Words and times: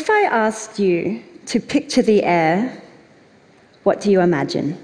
If 0.00 0.08
I 0.10 0.22
asked 0.30 0.78
you 0.78 1.24
to 1.46 1.58
picture 1.58 2.02
the 2.02 2.22
air, 2.22 2.80
what 3.82 4.00
do 4.00 4.12
you 4.12 4.20
imagine? 4.20 4.78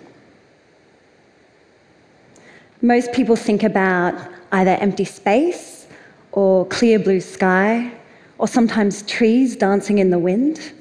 Most 2.83 3.13
people 3.13 3.37
think 3.37 3.63
about 3.63 4.15
either 4.51 4.73
empty 4.73 5.05
space 5.05 5.87
or 6.33 6.67
clear 6.67 6.99
blue 6.99 7.21
sky, 7.21 7.93
or 8.39 8.49
sometimes 8.49 9.03
trees 9.03 9.55
dancing 9.55 9.99
in 9.99 10.11
the 10.11 10.19
wind. 10.19 10.73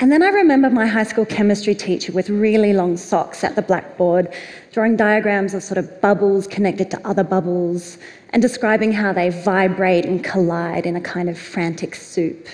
And 0.00 0.10
then 0.10 0.22
I 0.22 0.28
remember 0.28 0.70
my 0.70 0.86
high 0.86 1.04
school 1.04 1.26
chemistry 1.26 1.74
teacher 1.74 2.12
with 2.12 2.30
really 2.30 2.72
long 2.72 2.96
socks 2.96 3.44
at 3.44 3.54
the 3.54 3.60
blackboard, 3.60 4.32
drawing 4.72 4.96
diagrams 4.96 5.52
of 5.52 5.62
sort 5.62 5.76
of 5.76 6.00
bubbles 6.00 6.46
connected 6.46 6.90
to 6.92 7.06
other 7.06 7.22
bubbles, 7.22 7.98
and 8.30 8.40
describing 8.40 8.92
how 8.92 9.12
they 9.12 9.28
vibrate 9.28 10.06
and 10.06 10.24
collide 10.24 10.86
in 10.86 10.96
a 10.96 11.02
kind 11.02 11.28
of 11.28 11.38
frantic 11.38 11.94
soup. 11.94 12.48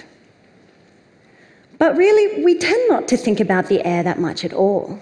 But 1.83 1.97
really, 1.97 2.45
we 2.45 2.57
tend 2.57 2.83
not 2.89 3.09
to 3.09 3.17
think 3.17 3.41
about 3.41 3.67
the 3.67 3.85
air 3.85 4.03
that 4.05 4.21
much 4.21 4.45
at 4.45 4.53
all. 4.53 5.01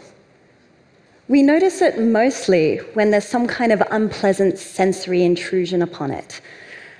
We 1.28 1.42
notice 1.42 1.82
it 1.82 2.00
mostly 2.00 2.78
when 2.94 3.10
there's 3.10 3.28
some 3.28 3.46
kind 3.46 3.70
of 3.70 3.82
unpleasant 3.90 4.58
sensory 4.58 5.22
intrusion 5.22 5.82
upon 5.82 6.10
it, 6.10 6.40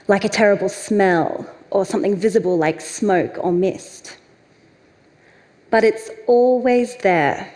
like 0.06 0.24
a 0.24 0.28
terrible 0.28 0.68
smell 0.68 1.46
or 1.70 1.86
something 1.86 2.14
visible 2.14 2.58
like 2.58 2.80
smoke 2.80 3.36
or 3.40 3.52
mist 3.52 4.18
but 5.70 5.84
it's 5.84 6.10
always 6.26 6.96
there. 6.96 7.52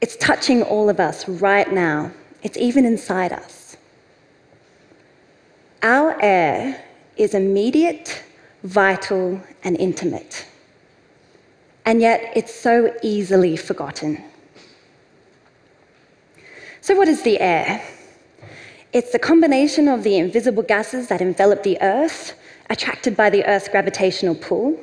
It's 0.00 0.16
touching 0.16 0.62
all 0.62 0.88
of 0.88 1.00
us 1.00 1.28
right 1.28 1.70
now, 1.70 2.12
it's 2.42 2.56
even 2.56 2.84
inside 2.84 3.32
us. 3.32 3.76
Our 5.82 6.16
air 6.22 6.82
is 7.16 7.34
immediate, 7.34 8.22
vital, 8.62 9.40
and 9.64 9.76
intimate. 9.76 10.46
And 11.84 12.00
yet 12.00 12.32
it's 12.34 12.54
so 12.54 12.94
easily 13.02 13.56
forgotten. 13.56 14.22
So, 16.80 16.94
what 16.94 17.08
is 17.08 17.22
the 17.22 17.40
air? 17.40 17.82
It's 18.92 19.12
the 19.12 19.18
combination 19.18 19.88
of 19.88 20.02
the 20.02 20.16
invisible 20.16 20.62
gases 20.62 21.08
that 21.08 21.20
envelop 21.20 21.62
the 21.62 21.80
Earth, 21.80 22.34
attracted 22.70 23.16
by 23.16 23.30
the 23.30 23.44
Earth's 23.44 23.68
gravitational 23.68 24.34
pull 24.34 24.78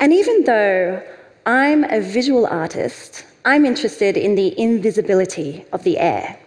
and 0.00 0.12
even 0.12 0.44
though 0.44 1.02
I'm 1.46 1.84
a 1.84 2.00
visual 2.00 2.46
artist, 2.46 3.24
I'm 3.44 3.64
interested 3.64 4.16
in 4.16 4.34
the 4.34 4.58
invisibility 4.58 5.64
of 5.72 5.84
the 5.84 5.98
air. 5.98 6.38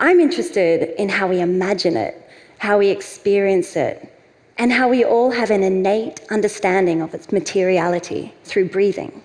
I'm 0.00 0.20
interested 0.20 0.94
in 1.00 1.08
how 1.08 1.28
we 1.28 1.40
imagine 1.40 1.96
it, 1.96 2.14
how 2.58 2.78
we 2.78 2.88
experience 2.88 3.76
it, 3.76 4.12
and 4.58 4.72
how 4.72 4.88
we 4.88 5.04
all 5.04 5.30
have 5.30 5.50
an 5.50 5.62
innate 5.62 6.20
understanding 6.30 7.00
of 7.00 7.14
its 7.14 7.30
materiality 7.32 8.34
through 8.44 8.68
breathing. 8.68 9.22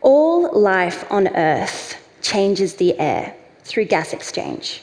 All 0.00 0.58
life 0.58 1.04
on 1.12 1.28
Earth 1.36 1.96
changes 2.22 2.74
the 2.74 2.98
air 2.98 3.36
through 3.62 3.84
gas 3.84 4.12
exchange. 4.12 4.82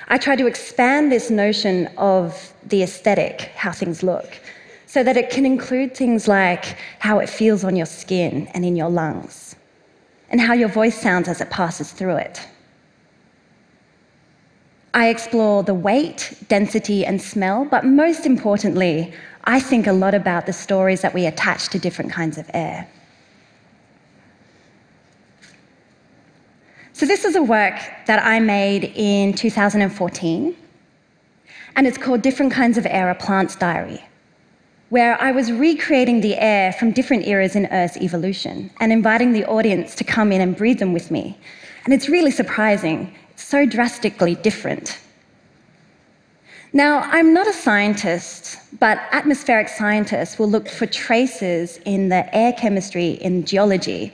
I 0.08 0.18
try 0.18 0.36
to 0.36 0.46
expand 0.46 1.10
this 1.10 1.30
notion 1.30 1.88
of 1.96 2.52
the 2.66 2.82
aesthetic, 2.82 3.52
how 3.54 3.72
things 3.72 4.02
look, 4.02 4.38
so 4.86 5.02
that 5.02 5.16
it 5.16 5.30
can 5.30 5.46
include 5.46 5.96
things 5.96 6.28
like 6.28 6.76
how 6.98 7.18
it 7.18 7.28
feels 7.28 7.64
on 7.64 7.76
your 7.76 7.86
skin 7.86 8.46
and 8.52 8.64
in 8.64 8.76
your 8.76 8.90
lungs, 8.90 9.56
and 10.28 10.40
how 10.40 10.52
your 10.52 10.68
voice 10.68 11.00
sounds 11.00 11.28
as 11.28 11.40
it 11.40 11.50
passes 11.50 11.92
through 11.92 12.16
it. 12.16 12.46
I 14.94 15.08
explore 15.08 15.62
the 15.62 15.72
weight, 15.72 16.34
density, 16.48 17.06
and 17.06 17.20
smell, 17.22 17.64
but 17.64 17.86
most 17.86 18.26
importantly, 18.26 19.14
I 19.44 19.58
think 19.58 19.86
a 19.86 19.92
lot 19.92 20.14
about 20.14 20.44
the 20.44 20.52
stories 20.52 21.00
that 21.00 21.14
we 21.14 21.24
attach 21.24 21.68
to 21.68 21.78
different 21.78 22.12
kinds 22.12 22.36
of 22.36 22.50
air. 22.52 22.86
So, 27.02 27.06
this 27.06 27.24
is 27.24 27.34
a 27.34 27.42
work 27.42 27.74
that 28.06 28.24
I 28.24 28.38
made 28.38 28.92
in 28.94 29.32
2014, 29.32 30.56
and 31.74 31.84
it's 31.84 31.98
called 31.98 32.22
Different 32.22 32.52
Kinds 32.52 32.78
of 32.78 32.86
Air 32.86 33.10
A 33.10 33.14
Plant's 33.16 33.56
Diary 33.56 34.00
where 34.90 35.20
I 35.20 35.32
was 35.32 35.50
recreating 35.50 36.20
the 36.20 36.36
air 36.36 36.72
from 36.72 36.92
different 36.92 37.26
eras 37.26 37.56
in 37.56 37.66
Earth's 37.72 37.96
evolution 37.96 38.70
and 38.78 38.92
inviting 38.92 39.32
the 39.32 39.44
audience 39.46 39.96
to 39.96 40.04
come 40.04 40.30
in 40.30 40.40
and 40.40 40.56
breathe 40.56 40.78
them 40.78 40.92
with 40.92 41.10
me. 41.10 41.36
And 41.84 41.92
it's 41.92 42.08
really 42.08 42.30
surprising, 42.30 43.12
it's 43.30 43.42
so 43.42 43.66
drastically 43.66 44.36
different. 44.36 45.00
Now, 46.72 47.00
I'm 47.10 47.34
not 47.34 47.48
a 47.48 47.52
scientist, 47.52 48.60
but 48.78 49.00
atmospheric 49.10 49.68
scientists 49.68 50.38
will 50.38 50.48
look 50.48 50.68
for 50.68 50.86
traces 50.86 51.80
in 51.84 52.10
the 52.10 52.32
air 52.32 52.52
chemistry 52.52 53.12
in 53.14 53.44
geology, 53.44 54.12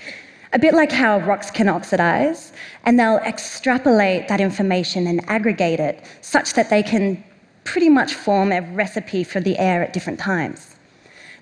a 0.52 0.58
bit 0.58 0.74
like 0.74 0.90
how 0.90 1.18
rocks 1.18 1.50
can 1.50 1.68
oxidize, 1.68 2.52
and 2.84 2.98
they'll 2.98 3.18
extrapolate 3.18 4.28
that 4.28 4.40
information 4.40 5.06
and 5.06 5.28
aggregate 5.28 5.80
it 5.80 6.04
such 6.20 6.54
that 6.54 6.70
they 6.70 6.82
can 6.82 7.22
pretty 7.64 7.88
much 7.88 8.14
form 8.14 8.50
a 8.50 8.62
recipe 8.72 9.24
for 9.24 9.40
the 9.40 9.58
air 9.58 9.82
at 9.82 9.92
different 9.92 10.18
times. 10.18 10.76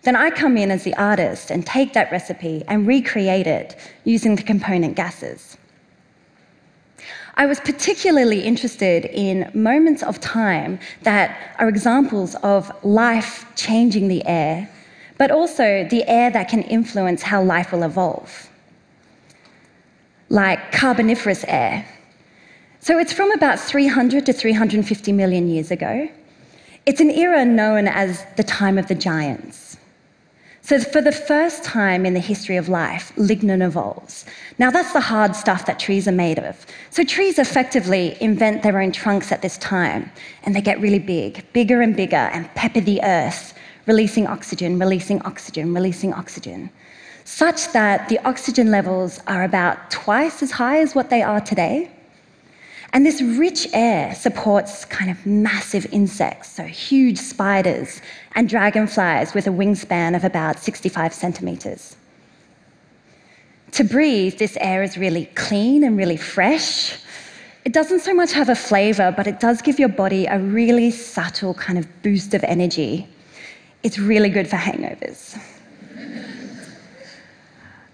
Then 0.03 0.17
I 0.17 0.31
come 0.31 0.57
in 0.57 0.71
as 0.71 0.85
the 0.85 0.95
artist 0.95 1.51
and 1.51 1.65
take 1.67 1.93
that 1.95 2.11
recipe 2.11 2.65
and 2.69 2.87
recreate 2.87 3.47
it 3.47 3.77
using 4.05 4.37
the 4.37 4.43
component 4.43 4.97
gases. 4.97 5.57
I 7.39 7.47
was 7.47 7.61
particularly 7.61 8.41
interested 8.43 9.05
in 9.05 9.51
moments 9.53 10.03
of 10.03 10.21
time 10.21 10.79
that 11.03 11.55
are 11.59 11.69
examples 11.69 12.35
of 12.37 12.73
life 12.83 13.45
changing 13.57 14.09
the 14.09 14.25
air, 14.27 14.71
but 15.19 15.31
also 15.31 15.87
the 15.91 16.03
air 16.09 16.31
that 16.31 16.49
can 16.49 16.63
influence 16.63 17.23
how 17.23 17.43
life 17.43 17.73
will 17.73 17.83
evolve, 17.83 18.49
like 20.29 20.73
carboniferous 20.73 21.45
air, 21.49 21.87
so 22.87 22.99
it's 22.99 23.13
from 23.13 23.33
about 23.33 23.59
300 23.59 24.27
to 24.27 24.33
350 24.33 25.11
million 25.11 25.49
years 25.49 25.73
ago. 25.73 26.09
It's 26.87 27.01
an 27.01 27.11
era 27.11 27.45
known 27.45 27.89
as 27.89 28.25
the 28.37 28.45
time 28.45 28.79
of 28.79 28.87
the 28.87 28.95
giants. 28.95 29.77
So, 30.63 30.79
for 30.79 31.01
the 31.01 31.11
first 31.11 31.65
time 31.65 32.07
in 32.07 32.15
the 32.15 32.21
history 32.21 32.57
of 32.57 32.69
life, 32.69 33.13
lignin 33.17 33.61
evolves. 33.61 34.25
Now, 34.61 34.71
that's 34.71 34.93
the 34.93 35.01
hard 35.01 35.35
stuff 35.35 35.67
that 35.67 35.81
trees 35.81 36.07
are 36.07 36.13
made 36.13 36.39
of. 36.39 36.65
So, 36.91 37.03
trees 37.03 37.41
effectively 37.41 38.17
invent 38.21 38.63
their 38.63 38.81
own 38.81 38.93
trunks 38.93 39.33
at 39.33 39.43
this 39.43 39.59
time, 39.59 40.11
and 40.45 40.55
they 40.55 40.61
get 40.61 40.81
really 40.81 41.01
big, 41.01 41.45
bigger 41.53 41.83
and 41.83 41.97
bigger, 41.97 42.31
and 42.35 42.53
pepper 42.55 42.81
the 42.81 43.03
earth, 43.03 43.55
releasing 43.87 44.29
oxygen, 44.29 44.79
releasing 44.79 45.21
oxygen, 45.23 45.75
releasing 45.75 46.13
oxygen, 46.15 46.71
such 47.27 47.73
that 47.73 48.09
the 48.09 48.21
oxygen 48.21 48.71
levels 48.71 49.21
are 49.27 49.43
about 49.43 49.91
twice 49.91 50.45
as 50.45 50.53
high 50.53 50.79
as 50.79 50.95
what 50.95 51.11
they 51.11 51.23
are 51.23 51.41
today. 51.41 51.91
And 52.93 53.05
this 53.05 53.21
rich 53.21 53.67
air 53.73 54.15
supports 54.15 54.85
kind 54.85 55.11
of 55.11 55.27
massive 55.27 55.87
insects, 55.93 56.49
so 56.53 56.63
huge 56.63 57.19
spiders 57.19 58.01
and 58.37 58.49
dragonflies 58.49 59.35
with 59.35 59.49
a 59.49 59.51
wingspan 59.51 60.15
of 60.15 60.23
about 60.23 60.61
65 60.61 61.13
centimeters. 61.13 61.97
To 63.73 63.83
breathe, 63.83 64.39
this 64.39 64.57
air 64.61 64.85
is 64.85 64.97
really 64.97 65.27
clean 65.35 65.83
and 65.83 65.97
really 65.97 66.17
fresh. 66.17 66.97
It 67.65 67.73
doesn't 67.73 68.01
so 68.01 68.15
much 68.15 68.33
have 68.35 68.49
a 68.49 68.55
flavor, 68.55 69.13
but 69.15 69.27
it 69.27 69.41
does 69.41 69.61
give 69.63 69.81
your 69.81 69.89
body 69.89 70.27
a 70.27 70.39
really 70.39 70.93
subtle 70.93 71.55
kind 71.55 71.77
of 71.77 71.89
boost 72.03 72.35
of 72.35 72.45
energy. 72.45 73.09
It's 73.83 73.99
really 73.99 74.31
good 74.31 74.49
for 74.49 74.57
hangovers. 74.57 75.37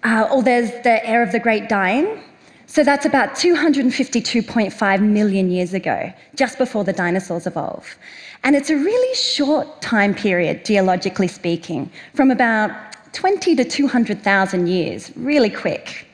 Uh, 0.05 0.29
or 0.33 0.43
there's 0.43 0.71
the 0.83 1.05
air 1.07 1.23
of 1.23 1.33
the 1.33 1.39
great 1.39 1.69
dying. 1.69 2.21
So 2.67 2.83
that's 2.83 3.05
about 3.05 3.31
252.5 3.31 5.03
million 5.03 5.51
years 5.51 5.75
ago, 5.75 6.13
just 6.35 6.57
before 6.59 6.85
the 6.85 6.93
dinosaurs 6.93 7.47
evolved. 7.47 7.97
And 8.45 8.57
it's 8.57 8.71
a 8.71 8.77
really 8.77 9.15
short 9.15 9.83
time 9.83 10.15
period, 10.15 10.65
geologically 10.65 11.29
speaking, 11.29 11.91
from 12.15 12.31
about 12.31 12.71
20 13.13 13.55
to 13.57 13.65
200,000 13.65 14.67
years, 14.67 15.13
really 15.17 15.51
quick. 15.51 16.07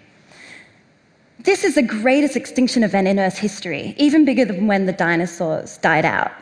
This 1.41 1.63
is 1.63 1.77
the 1.77 1.83
greatest 1.83 2.35
extinction 2.37 2.83
event 2.83 3.07
in 3.07 3.19
Earth's 3.19 3.39
history, 3.39 3.95
even 3.97 4.25
bigger 4.25 4.45
than 4.45 4.67
when 4.67 4.87
the 4.87 4.93
dinosaurs 4.93 5.79
died 5.79 6.05
out. 6.05 6.33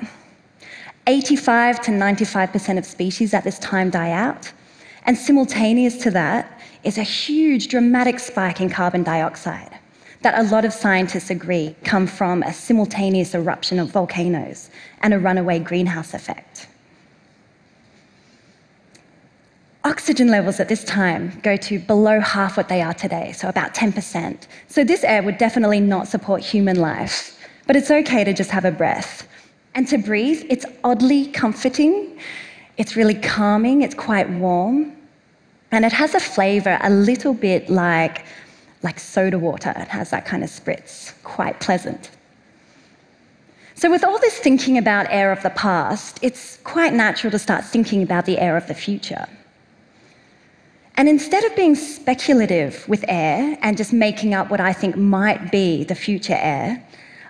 85 1.06 1.80
to 1.82 1.90
95% 1.90 2.78
of 2.78 2.86
species 2.86 3.34
at 3.34 3.44
this 3.44 3.58
time 3.58 3.90
die 3.90 4.10
out, 4.10 4.50
and 5.06 5.16
simultaneous 5.16 5.96
to 5.98 6.10
that 6.10 6.60
is 6.84 6.98
a 6.98 7.02
huge, 7.02 7.68
dramatic 7.68 8.18
spike 8.18 8.60
in 8.60 8.68
carbon 8.68 9.02
dioxide 9.02 9.78
that 10.22 10.38
a 10.38 10.50
lot 10.50 10.64
of 10.64 10.72
scientists 10.72 11.30
agree 11.30 11.76
come 11.84 12.06
from 12.06 12.42
a 12.42 12.52
simultaneous 12.52 13.34
eruption 13.34 13.78
of 13.78 13.90
volcanoes 13.90 14.70
and 15.00 15.14
a 15.14 15.18
runaway 15.18 15.58
greenhouse 15.58 16.14
effect. 16.14 16.66
Oxygen 19.84 20.28
levels 20.28 20.58
at 20.58 20.68
this 20.68 20.82
time 20.82 21.38
go 21.44 21.56
to 21.56 21.78
below 21.78 22.18
half 22.18 22.56
what 22.56 22.68
they 22.68 22.82
are 22.82 22.92
today, 22.92 23.30
so 23.30 23.48
about 23.48 23.72
10%. 23.72 24.48
So 24.66 24.82
this 24.82 25.04
air 25.04 25.22
would 25.22 25.38
definitely 25.38 25.78
not 25.78 26.08
support 26.08 26.42
human 26.42 26.80
life, 26.80 27.38
but 27.68 27.76
it's 27.76 27.92
okay 27.92 28.24
to 28.24 28.32
just 28.32 28.50
have 28.50 28.64
a 28.64 28.72
breath. 28.72 29.28
And 29.76 29.86
to 29.86 29.98
breathe, 29.98 30.44
it's 30.48 30.66
oddly 30.82 31.26
comforting, 31.26 32.18
it's 32.76 32.96
really 32.96 33.14
calming, 33.14 33.82
it's 33.82 33.94
quite 33.94 34.28
warm, 34.28 34.92
and 35.72 35.84
it 35.84 35.92
has 35.92 36.14
a 36.14 36.20
flavor 36.20 36.78
a 36.82 36.90
little 36.90 37.34
bit 37.34 37.68
like, 37.68 38.24
like 38.82 39.00
soda 39.00 39.38
water. 39.38 39.72
It 39.76 39.88
has 39.88 40.10
that 40.10 40.24
kind 40.24 40.44
of 40.44 40.50
spritz, 40.50 41.12
quite 41.22 41.58
pleasant. 41.60 42.10
So, 43.74 43.90
with 43.90 44.04
all 44.04 44.18
this 44.18 44.38
thinking 44.38 44.78
about 44.78 45.06
air 45.10 45.32
of 45.32 45.42
the 45.42 45.50
past, 45.50 46.18
it's 46.22 46.58
quite 46.64 46.94
natural 46.94 47.30
to 47.30 47.38
start 47.38 47.64
thinking 47.64 48.02
about 48.02 48.24
the 48.24 48.38
air 48.38 48.56
of 48.56 48.66
the 48.68 48.74
future. 48.74 49.26
And 50.96 51.10
instead 51.10 51.44
of 51.44 51.54
being 51.54 51.74
speculative 51.74 52.88
with 52.88 53.04
air 53.06 53.58
and 53.60 53.76
just 53.76 53.92
making 53.92 54.32
up 54.32 54.50
what 54.50 54.60
I 54.60 54.72
think 54.72 54.96
might 54.96 55.52
be 55.52 55.84
the 55.84 55.94
future 55.94 56.38
air, 56.38 56.82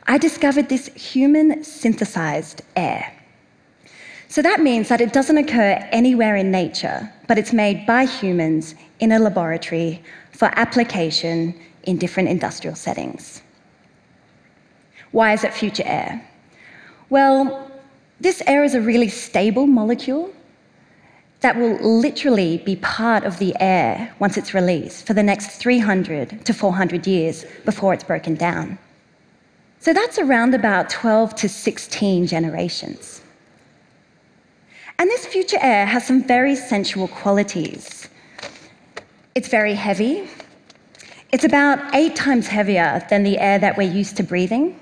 I 0.07 0.19
discovered 0.19 0.69
this 0.69 0.87
human 0.95 1.65
synthesized 1.65 2.63
air. 2.77 3.13
So 4.37 4.43
that 4.43 4.61
means 4.61 4.91
that 4.91 5.01
it 5.01 5.15
doesn't 5.15 5.39
occur 5.39 5.79
anywhere 5.93 6.37
in 6.37 6.51
nature, 6.51 7.11
but 7.27 7.39
it's 7.39 7.55
made 7.55 7.87
by 7.87 8.05
humans 8.05 8.75
in 9.01 9.13
a 9.13 9.19
laboratory 9.19 10.03
for 10.33 10.51
application 10.59 11.59
in 11.85 11.97
different 11.97 12.29
industrial 12.29 12.77
settings. 12.77 13.41
Why 15.11 15.33
is 15.33 15.43
it 15.43 15.55
future 15.55 15.85
air? 15.87 16.23
Well, 17.09 17.71
this 18.21 18.43
air 18.47 18.63
is 18.63 18.75
a 18.75 18.81
really 18.83 19.09
stable 19.09 19.67
molecule 19.67 20.31
that 21.41 21.57
will 21.57 21.77
literally 21.77 22.59
be 22.59 22.77
part 22.77 23.25
of 23.25 23.39
the 23.39 23.57
air 23.59 24.15
once 24.19 24.37
it's 24.37 24.53
released 24.53 25.07
for 25.07 25.15
the 25.15 25.23
next 25.23 25.57
300 25.57 26.45
to 26.45 26.53
400 26.53 27.07
years 27.07 27.47
before 27.65 27.95
it's 27.95 28.05
broken 28.05 28.35
down. 28.35 28.79
So 29.81 29.95
that's 29.95 30.19
around 30.19 30.55
about 30.55 30.91
12 30.91 31.35
to 31.37 31.49
16 31.49 32.27
generations. 32.27 33.23
And 34.99 35.11
this 35.11 35.27
future 35.27 35.59
air 35.61 35.85
has 35.87 36.07
some 36.07 36.23
very 36.23 36.57
sensual 36.57 37.09
qualities. 37.09 38.09
It's 39.35 39.49
very 39.49 39.75
heavy. 39.75 40.29
It's 41.33 41.45
about 41.45 41.95
eight 41.95 42.17
times 42.17 42.47
heavier 42.47 43.05
than 43.11 43.23
the 43.23 43.39
air 43.39 43.59
that 43.59 43.77
we're 43.77 43.93
used 43.93 44.17
to 44.17 44.23
breathing. 44.23 44.81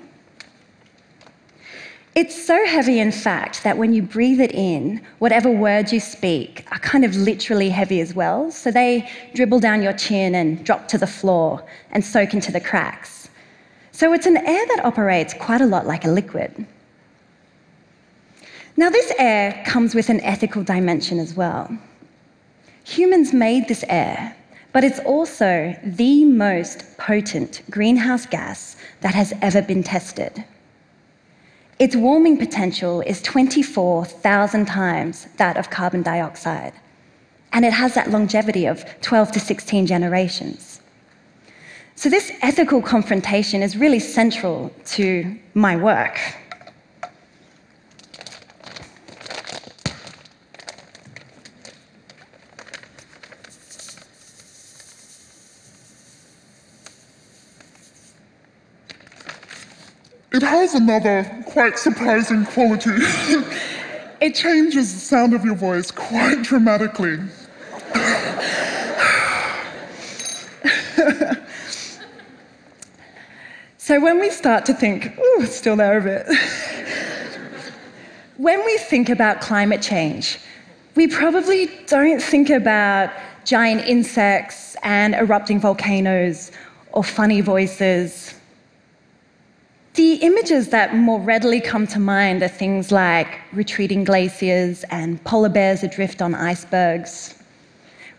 It's 2.15 2.45
so 2.45 2.65
heavy, 2.65 2.99
in 2.99 3.11
fact, 3.11 3.63
that 3.63 3.77
when 3.77 3.91
you 3.91 4.01
breathe 4.01 4.39
it 4.39 4.53
in, 4.53 5.05
whatever 5.19 5.51
words 5.51 5.91
you 5.91 5.99
speak 5.99 6.65
are 6.71 6.79
kind 6.79 7.03
of 7.03 7.13
literally 7.17 7.69
heavy 7.69 7.99
as 7.99 8.13
well. 8.13 8.51
So 8.51 8.71
they 8.71 9.11
dribble 9.33 9.59
down 9.59 9.81
your 9.81 9.91
chin 9.91 10.33
and 10.35 10.63
drop 10.63 10.87
to 10.89 10.97
the 10.97 11.07
floor 11.07 11.61
and 11.91 12.05
soak 12.05 12.33
into 12.33 12.53
the 12.53 12.61
cracks. 12.61 13.29
So 13.91 14.13
it's 14.13 14.27
an 14.27 14.37
air 14.37 14.65
that 14.67 14.85
operates 14.85 15.33
quite 15.33 15.59
a 15.59 15.65
lot 15.65 15.85
like 15.85 16.05
a 16.05 16.09
liquid. 16.09 16.65
Now, 18.77 18.89
this 18.89 19.13
air 19.17 19.63
comes 19.65 19.95
with 19.95 20.09
an 20.09 20.19
ethical 20.21 20.61
dimension 20.61 21.17
as 21.17 21.33
well. 21.33 21.77
Humans 22.83 23.31
made 23.31 23.67
this 23.67 23.85
air, 23.87 24.35
but 24.73 24.83
it's 24.83 24.99
also 24.99 25.73
the 25.81 26.25
most 26.25 26.97
potent 26.97 27.61
greenhouse 27.69 28.25
gas 28.25 28.75
that 28.99 29.15
has 29.15 29.33
ever 29.41 29.61
been 29.61 29.81
tested. 29.81 30.43
Its 31.79 31.95
warming 31.95 32.37
potential 32.37 32.99
is 33.01 33.21
24,000 33.21 34.65
times 34.65 35.27
that 35.37 35.55
of 35.55 35.69
carbon 35.69 36.01
dioxide, 36.01 36.73
and 37.53 37.63
it 37.63 37.73
has 37.73 37.93
that 37.93 38.11
longevity 38.11 38.65
of 38.65 38.83
12 38.99 39.31
to 39.31 39.39
16 39.39 39.85
generations. 39.85 40.81
So, 41.95 42.09
this 42.09 42.33
ethical 42.41 42.81
confrontation 42.81 43.63
is 43.63 43.77
really 43.77 43.99
central 43.99 44.73
to 44.87 45.37
my 45.53 45.77
work. 45.77 46.19
It 60.35 60.43
has 60.43 60.73
another 60.73 61.23
quite 61.45 61.79
surprising 61.79 62.43
quality. 62.43 62.91
it 64.19 64.35
changes 64.35 64.93
the 64.93 64.99
sound 64.99 65.33
of 65.33 65.45
your 65.45 65.55
voice 65.55 65.91
quite 65.91 66.43
dramatically. 66.43 67.19
so 73.77 74.01
when 74.01 74.19
we 74.19 74.29
start 74.29 74.65
to 74.65 74.73
think, 74.73 75.17
ooh, 75.17 75.37
it's 75.39 75.55
still 75.55 75.77
there 75.77 75.99
a 75.99 76.01
bit. 76.01 76.27
when 78.35 78.65
we 78.65 78.77
think 78.77 79.07
about 79.07 79.39
climate 79.39 79.81
change, 79.81 80.37
we 80.95 81.07
probably 81.07 81.71
don't 81.87 82.21
think 82.21 82.49
about 82.49 83.09
giant 83.45 83.87
insects 83.87 84.75
and 84.83 85.15
erupting 85.15 85.61
volcanoes 85.61 86.51
or 86.91 87.05
funny 87.05 87.39
voices 87.39 88.35
the 90.15 90.25
images 90.25 90.69
that 90.69 90.95
more 90.95 91.19
readily 91.19 91.59
come 91.59 91.85
to 91.85 91.99
mind 91.99 92.41
are 92.41 92.47
things 92.47 92.89
like 92.89 93.37
retreating 93.51 94.05
glaciers 94.05 94.85
and 94.85 95.21
polar 95.25 95.49
bears 95.49 95.83
adrift 95.83 96.21
on 96.21 96.33
icebergs. 96.33 97.35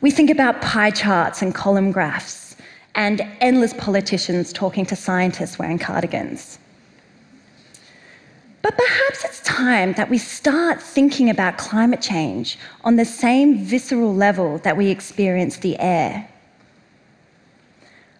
We 0.03 0.11
think 0.11 0.29
about 0.29 0.61
pie 0.61 0.91
charts 0.91 1.41
and 1.41 1.55
column 1.55 1.93
graphs 1.93 2.55
and 2.97 3.27
endless 3.41 3.73
politicians 3.73 4.53
talking 4.53 4.85
to 4.85 4.95
scientists 4.95 5.59
wearing 5.59 5.79
cardigans. 5.79 6.59
But 8.61 8.77
perhaps 8.77 9.25
it's 9.25 9.41
time 9.41 9.95
that 9.95 10.11
we 10.11 10.19
start 10.19 10.83
thinking 10.83 11.31
about 11.31 11.57
climate 11.57 12.03
change 12.03 12.59
on 12.85 12.97
the 12.97 13.07
same 13.07 13.57
visceral 13.57 14.15
level 14.15 14.59
that 14.59 14.77
we 14.77 14.89
experience 14.89 15.57
the 15.57 15.79
air. 15.79 16.29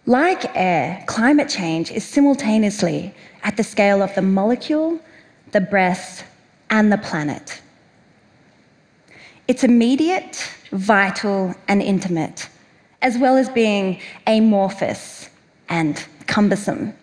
Like 0.07 0.55
air, 0.55 1.03
climate 1.05 1.49
change 1.49 1.91
is 1.91 2.05
simultaneously 2.05 3.13
at 3.43 3.57
the 3.57 3.63
scale 3.63 4.01
of 4.01 4.15
the 4.15 4.21
molecule, 4.21 5.01
the 5.51 5.59
breath, 5.59 6.23
and 6.69 6.89
the 6.89 6.97
planet. 6.97 7.61
It's 9.49 9.65
immediate, 9.65 10.49
vital, 10.71 11.53
and 11.67 11.81
intimate, 11.81 12.47
as 13.01 13.17
well 13.17 13.35
as 13.35 13.49
being 13.49 13.99
amorphous 14.25 15.29
and 15.67 16.01
cumbersome. 16.25 16.93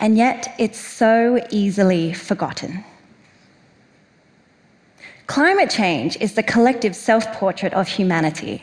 And 0.00 0.18
yet, 0.18 0.54
it's 0.58 0.78
so 0.78 1.42
easily 1.48 2.12
forgotten. 2.12 2.84
Climate 5.26 5.70
change 5.70 6.18
is 6.20 6.34
the 6.34 6.42
collective 6.42 6.94
self 6.94 7.32
portrait 7.32 7.72
of 7.72 7.88
humanity 7.88 8.62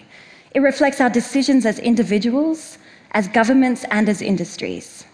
it 0.53 0.59
reflects 0.59 0.99
our 0.99 1.09
decisions 1.09 1.65
as 1.65 1.79
individuals, 1.79 2.77
as 3.11 3.27
governments, 3.27 3.85
and 3.91 4.09
as 4.09 4.21
industries. 4.21 5.05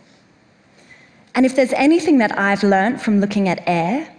And 1.35 1.45
if 1.45 1.55
there's 1.55 1.73
anything 1.73 2.17
that 2.17 2.37
I've 2.37 2.63
learned 2.63 3.01
from 3.01 3.19
looking 3.19 3.47
at 3.47 3.63
air, 3.67 4.11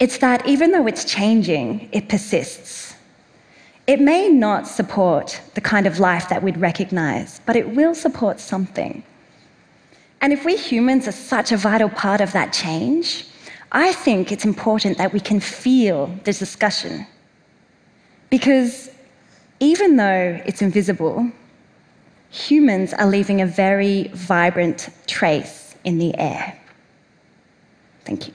it's 0.00 0.18
that 0.18 0.46
even 0.46 0.72
though 0.72 0.86
it's 0.86 1.04
changing, 1.04 1.88
it 1.92 2.08
persists. 2.08 2.94
It 3.86 4.00
may 4.00 4.28
not 4.28 4.66
support 4.66 5.40
the 5.54 5.60
kind 5.60 5.86
of 5.86 5.98
life 5.98 6.28
that 6.28 6.42
we'd 6.42 6.56
recognize, 6.56 7.40
but 7.44 7.56
it 7.56 7.74
will 7.74 7.94
support 7.94 8.40
something. 8.40 9.02
And 10.22 10.32
if 10.32 10.44
we 10.44 10.56
humans 10.56 11.08
are 11.08 11.12
such 11.12 11.52
a 11.52 11.56
vital 11.56 11.88
part 11.90 12.20
of 12.20 12.32
that 12.32 12.52
change, 12.52 13.26
I 13.72 13.92
think 13.92 14.30
it's 14.30 14.44
important 14.44 14.98
that 14.98 15.12
we 15.12 15.20
can 15.20 15.40
feel 15.40 16.06
this 16.24 16.38
discussion. 16.38 17.06
Because 18.30 18.90
even 19.62 19.94
though 19.94 20.42
it's 20.44 20.60
invisible, 20.60 21.30
humans 22.30 22.92
are 22.92 23.06
leaving 23.06 23.40
a 23.40 23.46
very 23.46 24.08
vibrant 24.08 24.88
trace 25.06 25.76
in 25.84 25.98
the 25.98 26.18
air. 26.18 26.58
Thank 28.04 28.26
you. 28.26 28.34